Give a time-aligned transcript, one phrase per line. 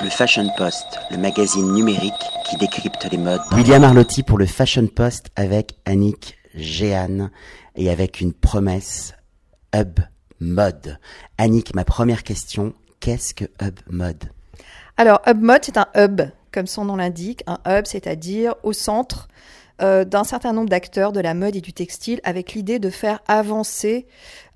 [0.00, 2.12] Le Fashion Post, le magazine numérique
[2.48, 3.40] qui décrypte les modes.
[3.52, 7.30] William Arlotti pour le Fashion Post avec Annick Jeanne
[7.74, 9.14] et avec une promesse
[9.74, 9.98] Hub
[10.38, 10.98] Mode.
[11.36, 14.30] Annick, ma première question, qu'est-ce que Hub Mode?
[14.96, 16.22] Alors, Hub Mode, c'est un hub,
[16.52, 19.26] comme son nom l'indique, un hub, c'est-à-dire au centre
[19.80, 23.20] euh, d'un certain nombre d'acteurs de la mode et du textile avec l'idée de faire
[23.28, 24.06] avancer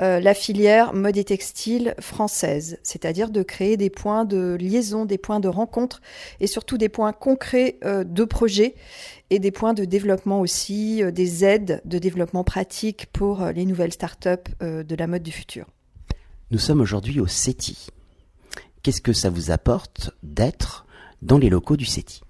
[0.00, 5.18] euh, la filière mode et textile française, c'est-à-dire de créer des points de liaison, des
[5.18, 6.00] points de rencontre
[6.40, 8.74] et surtout des points concrets euh, de projet
[9.30, 14.54] et des points de développement aussi, des aides de développement pratique pour les nouvelles startups
[14.60, 15.66] de la mode du futur.
[16.50, 17.88] Nous sommes aujourd'hui au CETI.
[18.82, 20.86] Qu'est-ce que ça vous apporte d'être
[21.20, 22.22] dans les locaux du CETI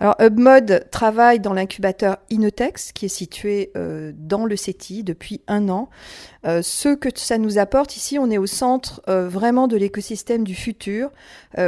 [0.00, 5.68] alors HubMod travaille dans l'incubateur Inotex qui est situé euh, dans le CETI depuis un
[5.68, 5.88] an.
[6.46, 10.44] Euh, ce que ça nous apporte ici, on est au centre euh, vraiment de l'écosystème
[10.44, 11.10] du futur.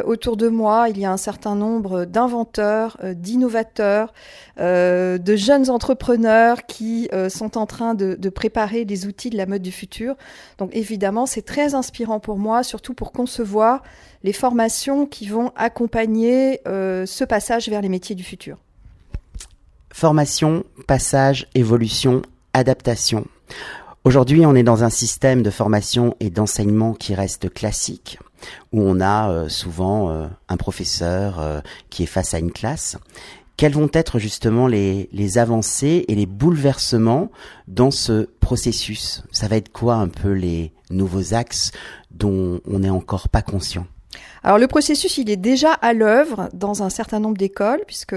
[0.05, 4.13] autour de moi, il y a un certain nombre d'inventeurs, d'innovateurs,
[4.59, 9.63] de jeunes entrepreneurs qui sont en train de, de, préparer les outils de la mode
[9.63, 10.17] du futur.
[10.59, 13.83] Donc évidemment, c'est très inspirant pour moi, surtout pour concevoir
[14.23, 18.59] les formations qui vont accompagner ce passage vers les métiers du futur.
[19.93, 23.27] Formation, passage, évolution, adaptation.
[24.05, 28.19] Aujourd'hui, on est dans un système de formation et d'enseignement qui reste classique,
[28.73, 31.61] où on a euh, souvent euh, un professeur euh,
[31.91, 32.97] qui est face à une classe.
[33.59, 37.31] Quelles vont être justement les, les avancées et les bouleversements
[37.69, 39.23] dans ce processus?
[39.33, 41.71] Ça va être quoi un peu les nouveaux axes
[42.11, 43.87] dont on n'est encore pas conscient?
[44.43, 48.17] Alors le processus, il est déjà à l'œuvre dans un certain nombre d'écoles, puisque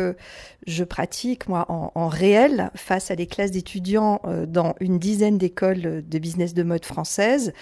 [0.67, 6.03] je pratique moi en, réel face à des classes d'étudiants euh, dans une dizaine d'écoles
[6.07, 7.53] de business de mode françaises.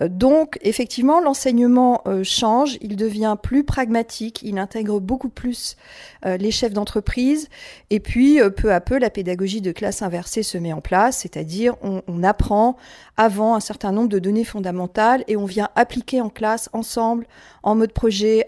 [0.00, 5.76] Euh, donc effectivement, l'enseignement euh, change, il devient plus pragmatique, il intègre beaucoup plus
[6.24, 7.48] les chefs d'entreprise,
[7.90, 11.76] et puis peu à peu, la pédagogie de classe inversée se met en place, c'est-à-dire
[11.82, 12.76] on, apprend
[13.16, 17.28] avant un certain nombre de données fondamentales et on vient appliquer en classe ensemble
[17.62, 17.92] en mode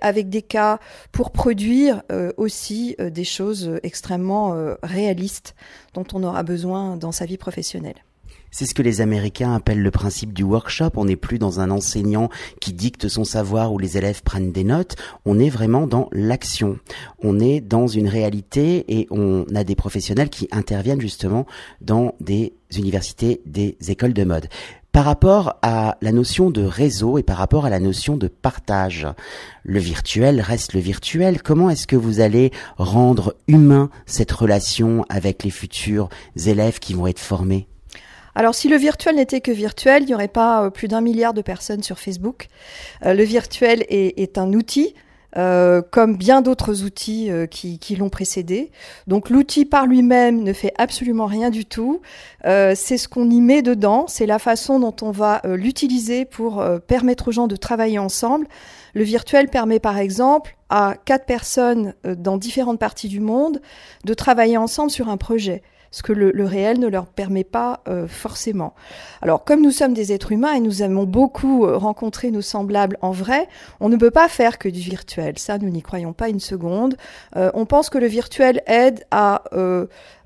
[0.01, 0.79] avec des cas
[1.13, 2.03] pour produire
[2.37, 5.55] aussi des choses extrêmement euh, réaliste
[5.95, 7.97] dont on aura besoin dans sa vie professionnelle.
[8.51, 10.91] C'est ce que les Américains appellent le principe du workshop.
[10.97, 12.31] On n'est plus dans un enseignant
[12.61, 14.97] qui dicte son savoir où les élèves prennent des notes.
[15.27, 16.79] On est vraiment dans l'action.
[17.23, 21.47] On est dans une réalité et on a des professionnels qui interviennent justement
[21.83, 24.49] dans des universités, des écoles de mode.
[24.93, 29.07] Par rapport à la notion de réseau et par rapport à la notion de partage,
[29.63, 31.43] le virtuel reste le virtuel.
[31.43, 36.09] Comment est-ce que vous allez rendre humain cette relation avec les futurs
[36.47, 37.69] élèves qui vont être formés?
[38.35, 41.35] Alors si le virtuel n'était que virtuel, il n'y aurait pas euh, plus d'un milliard
[41.35, 42.47] de personnes sur Facebook.
[43.05, 44.95] Euh, le virtuel est un outil
[45.39, 48.73] euh, comme bien d'autres outils euh, qui, qui l'ont précédé.
[49.07, 52.01] Donc l'outil par lui-même ne fait absolument rien du tout.
[52.45, 56.65] Euh, c'est ce qu'on y met dedans, c'est la façon dont on va l'utiliser pour
[56.89, 58.49] permettre aux gens de travailler ensemble.
[58.95, 63.61] Le virtuel permet par exemple à quatre personnes dans différentes parties du monde
[64.05, 68.07] de travailler ensemble sur un projet ce que le, réel ne leur permet pas euh,
[68.07, 68.75] forcément.
[69.23, 72.99] Alors, comme nous sommes des êtres humains et nous aimons beaucoup euh, rencontrer nos semblables
[73.03, 73.49] en vrai,
[73.81, 75.39] on ne peut pas faire que du virtuel.
[75.39, 76.97] Ça, nous n'y croyons pas une seconde.
[77.37, 79.43] Euh, on pense que le virtuel aide à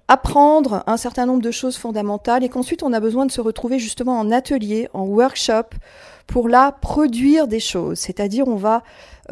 [0.09, 3.79] apprendre un certain nombre de choses fondamentales et qu'ensuite on a besoin de se retrouver
[3.79, 5.71] justement en atelier, en workshop,
[6.27, 7.99] pour là produire des choses.
[7.99, 8.83] C'est-à-dire on va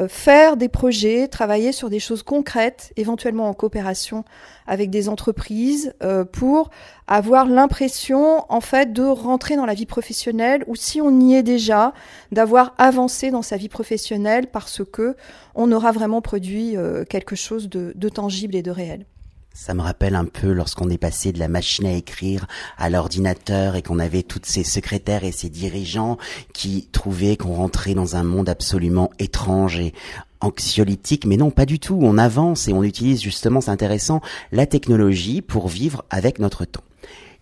[0.07, 4.23] faire des projets, travailler sur des choses concrètes, éventuellement en coopération
[4.65, 6.69] avec des entreprises, euh, pour
[7.07, 11.43] avoir l'impression en fait de rentrer dans la vie professionnelle ou si on y est
[11.43, 11.93] déjà,
[12.31, 15.15] d'avoir avancé dans sa vie professionnelle parce que
[15.55, 19.05] on aura vraiment produit euh, quelque chose de tangible et de réel.
[19.53, 22.47] Ça me rappelle un peu lorsqu'on est passé de la machine à écrire
[22.77, 26.17] à l'ordinateur et qu'on avait toutes ces secrétaires et ces dirigeants
[26.53, 29.93] qui trouvaient qu'on rentrait dans un monde absolument étrange et
[30.39, 31.99] anxiolytique, mais non, pas du tout.
[32.01, 34.21] On avance et on utilise justement, c'est intéressant,
[34.51, 36.83] la technologie pour vivre avec notre temps.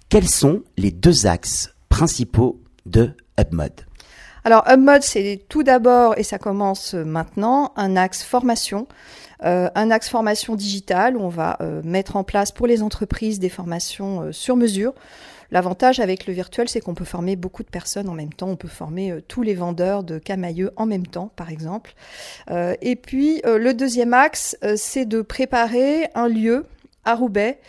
[0.09, 3.71] Quels sont les deux axes principaux de HubMod
[4.45, 8.87] alors HubMod, c'est tout d'abord, et ça commence maintenant, un axe formation.
[9.45, 13.39] Euh, un axe formation digitale où on va euh, mettre en place pour les entreprises
[13.39, 14.93] des formations euh, sur mesure.
[15.51, 18.49] L'avantage avec le virtuel, c'est qu'on peut former beaucoup de personnes en même temps.
[18.49, 21.95] On peut former tous les vendeurs de camailleux en même temps, par exemple.
[22.51, 26.67] et puis, le deuxième axe, c'est de préparer un lieu
[27.03, 27.59] à Roubaix,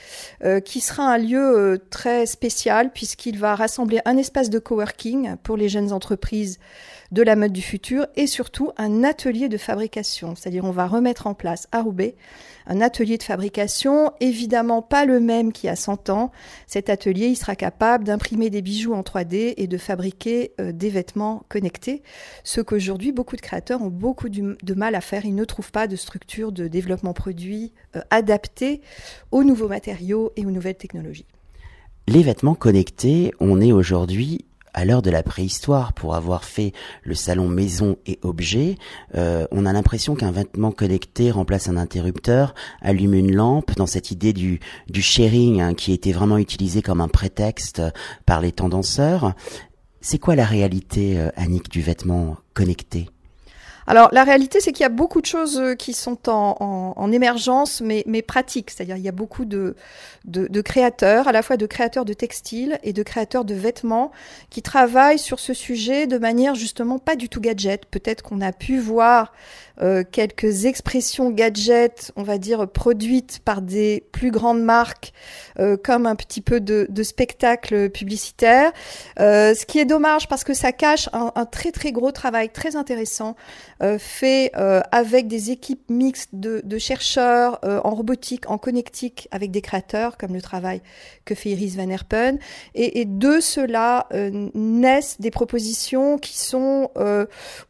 [0.67, 5.71] qui sera un lieu très spécial puisqu'il va rassembler un espace de coworking pour les
[5.71, 6.59] jeunes entreprises
[7.13, 10.35] de la mode du futur et surtout un atelier de fabrication.
[10.37, 12.15] C'est-à-dire on va remettre en place à Roubaix
[12.67, 16.31] un atelier de fabrication, évidemment pas le même qu'il y a 100 ans.
[16.67, 20.91] Cet atelier, il sera capable d'imprimer des bijoux en 3D et de fabriquer euh, des
[20.91, 22.03] vêtements connectés,
[22.45, 25.25] ce qu'aujourd'hui beaucoup de créateurs ont beaucoup de mal à faire.
[25.25, 28.81] Ils ne trouvent pas de structure de développement produit euh, adaptée
[29.33, 31.27] aux nouveaux matériaux et aux nouvelles technologies.
[32.07, 34.45] Les vêtements connectés, on est aujourd'hui
[34.75, 36.73] à l'heure de la préhistoire, pour avoir fait
[37.03, 38.77] le salon maison et objets,
[39.15, 44.11] euh, on a l'impression qu'un vêtement connecté remplace un interrupteur, allume une lampe, dans cette
[44.11, 44.61] idée du,
[44.93, 47.83] sharing hein, qui était vraiment utilisé comme un prétexte
[48.27, 49.35] par les tendanceurs.
[50.01, 53.09] C'est quoi la réalité, euh, Annick, du vêtement connecté?
[53.91, 57.13] Alors la réalité, c'est qu'il y a beaucoup de choses euh, qui sont en, en,
[57.13, 58.71] émergence, mais, mais pratiques.
[58.71, 59.75] C'est-à-dire il y a beaucoup de,
[60.27, 64.13] de, de, créateurs, à la fois de créateurs de textiles et de créateurs de vêtements,
[64.49, 67.85] qui travaillent sur ce sujet de manière justement pas du tout gadget.
[67.85, 69.33] Peut-être qu'on a pu voir
[69.83, 75.13] euh, quelques expressions gadgets, on va dire produites par des plus grandes marques,
[75.59, 78.73] euh, comme un petit peu de, de spectacle publicitaire.
[79.19, 82.51] Euh, ce qui est dommage parce que ça cache un, un très très gros travail
[82.51, 83.37] très intéressant
[83.99, 84.53] fait
[84.93, 90.35] avec des équipes mixtes de, de chercheurs en robotique, en connectique, avec des créateurs, comme
[90.35, 90.83] le travail
[91.25, 92.39] que fait Iris Van Herpen.
[92.75, 94.07] Et, et de cela
[94.55, 96.91] naissent des propositions qui sont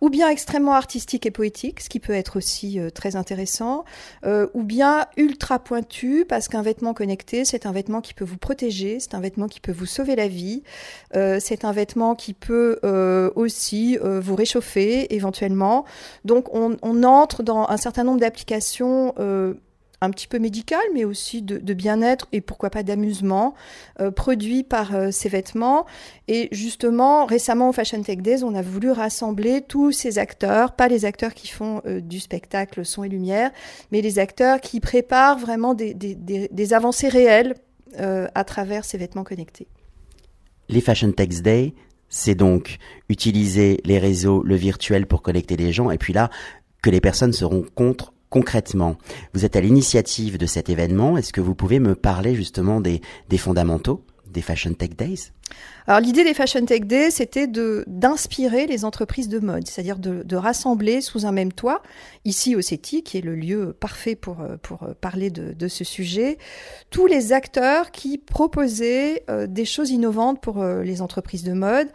[0.00, 3.84] ou bien extrêmement artistiques et poétiques, ce qui peut être aussi euh, très intéressant,
[4.24, 8.38] euh, ou bien ultra pointu, parce qu'un vêtement connecté, c'est un vêtement qui peut vous
[8.38, 10.62] protéger, c'est un vêtement qui peut vous sauver la vie,
[11.14, 12.80] euh, c'est un vêtement qui peut
[13.34, 15.84] aussi vous réchauffer éventuellement.
[16.24, 19.14] Donc on, on, entre dans un certain nombre d'applications
[20.00, 23.54] un petit peu médical, mais aussi de, bien-être et pourquoi pas d'amusement,
[24.00, 25.86] euh, produit par euh, ces vêtements.
[26.26, 30.88] Et justement, récemment au Fashion Tech Days, on a voulu rassembler tous ces acteurs, pas
[30.88, 33.50] les acteurs qui font euh, du spectacle son et lumière,
[33.92, 37.54] mais les acteurs qui préparent vraiment des avancées réelles
[37.96, 39.66] à travers ces vêtements connectés.
[40.68, 41.74] Les Fashion Tech Days,
[42.08, 46.30] c'est donc utiliser les réseaux, le virtuel pour connecter les gens, et puis là,
[46.82, 48.96] que les personnes se rencontrent concrètement,
[49.34, 51.18] vous êtes à l'initiative de cet événement.
[51.18, 53.02] Est-ce que vous pouvez me parler justement des,
[53.36, 55.32] fondamentaux des Fashion Tech Days?
[55.86, 60.22] Alors l'idée des Fashion Tech Days, c'était de d'inspirer les entreprises de mode, c'est-à-dire de,
[60.22, 61.82] de, rassembler sous un même toit,
[62.24, 66.38] ici au CETI, qui est le lieu parfait pour pour parler de, de ce sujet,
[66.90, 71.88] tous les acteurs qui proposaient euh, des choses innovantes pour euh, les entreprises de mode,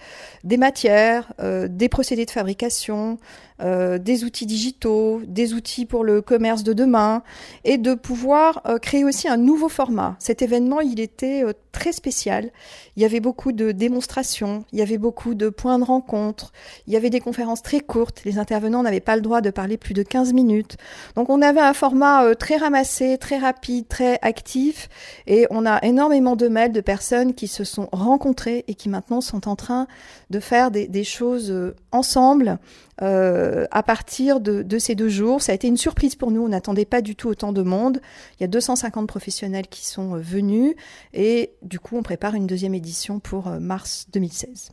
[0.44, 3.18] des matières, euh, des procédés de fabrication,
[3.58, 7.24] des outils digitaux, des outils pour le commerce de demain,
[7.64, 10.18] et de pouvoir créer aussi un nouveau format.
[10.20, 12.52] Cet événement, il était très spécial.
[12.98, 16.52] Il y avait beaucoup de démonstrations, il y avait beaucoup de points de rencontre,
[16.88, 19.78] il y avait des conférences très courtes, les intervenants n'avaient pas le droit de parler
[19.78, 20.78] plus de 15 minutes.
[21.16, 24.90] Donc on avait un format euh, très ramassé, très rapide, très actif
[25.28, 29.22] et on a énormément de mails de personnes qui se sont rencontrées et qui maintenant
[29.22, 29.88] sont en train
[30.30, 32.60] de faire des, choses euh, ensemble
[33.02, 35.42] euh, à partir de, de, ces deux jours.
[35.42, 38.00] Ça a été une surprise pour nous, on n'attendait pas du tout autant de monde.
[38.40, 40.76] Il y a 250 professionnels qui sont euh, venus
[41.14, 44.72] et du coup on prépare une deuxième édition pour euh, mars 2016.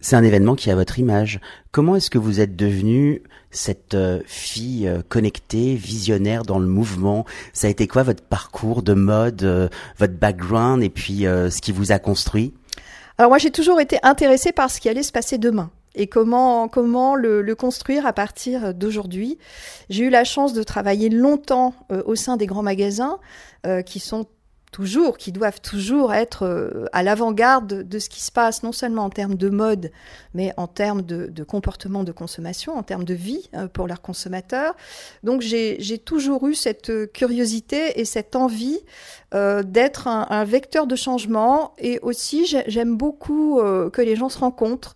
[0.00, 1.40] C'est un événement qui a votre image.
[1.70, 7.24] Comment est-ce que vous êtes devenue cette fille connectée, visionnaire dans le mouvement?
[7.54, 11.92] Ça a été quoi votre parcours de mode, votre background et puis ce qui vous
[11.92, 12.52] a construit?
[13.16, 16.68] Alors moi j'ai toujours été intéressée par ce qui allait se passer demain et comment
[16.68, 19.38] comment le, le construire à partir d'aujourd'hui.
[19.88, 23.18] J'ai eu la chance de travailler longtemps euh, au sein des grands magasins
[23.66, 24.26] euh, qui sont
[24.72, 29.04] toujours, qui doivent toujours être euh, à l'avant-garde de ce qui se passe, non seulement
[29.04, 29.90] en termes de mode,
[30.34, 34.74] mais en termes de, comportement de consommation, en termes de vie pour leurs consommateurs.
[35.22, 38.80] Donc j'ai toujours eu cette curiosité et cette envie
[39.34, 44.38] euh, d'être un, vecteur de changement et aussi j'aime beaucoup euh, que les gens se
[44.38, 44.94] rencontrent.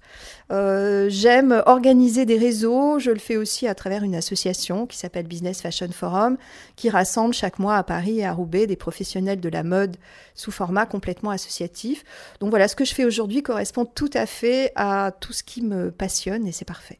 [0.52, 2.98] Euh, j'aime organiser des réseaux.
[3.00, 6.36] Je le fais aussi à travers une association qui s'appelle Business Fashion Forum,
[6.76, 9.97] qui rassemble chaque mois à Paris et à Roubaix des professionnels de la mode
[10.35, 12.05] sous format complètement associatif.
[12.40, 15.61] Donc voilà, ce que je fais aujourd'hui correspond tout à fait à tout ce qui
[15.62, 16.99] me passionne et c'est parfait.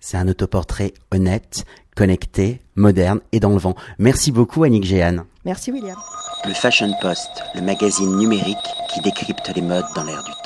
[0.00, 3.76] C'est un autoportrait honnête, connecté, moderne et dans le vent.
[3.98, 5.24] Merci beaucoup Annick Géane.
[5.44, 5.96] Merci William.
[6.44, 8.56] Le Fashion Post, le magazine numérique
[8.92, 10.41] qui décrypte les modes dans l'air du temps.